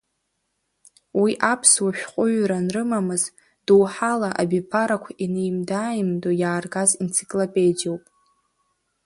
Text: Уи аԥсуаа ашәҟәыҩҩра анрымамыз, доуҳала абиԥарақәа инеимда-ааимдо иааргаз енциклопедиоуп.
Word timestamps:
Уи 1.21 1.31
аԥсуаа 1.51 1.91
ашәҟәыҩҩра 1.93 2.57
анрымамыз, 2.61 3.23
доуҳала 3.65 4.29
абиԥарақәа 4.41 5.11
инеимда-ааимдо 5.23 6.31
иааргаз 6.41 6.89
енциклопедиоуп. 7.01 8.03